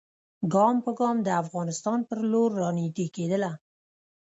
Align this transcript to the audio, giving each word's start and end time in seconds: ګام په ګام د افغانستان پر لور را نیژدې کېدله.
ګام 0.53 0.75
په 0.85 0.91
ګام 0.99 1.17
د 1.23 1.29
افغانستان 1.43 1.99
پر 2.09 2.19
لور 2.31 2.49
را 2.61 2.69
نیژدې 2.77 3.05
کېدله. 3.15 3.51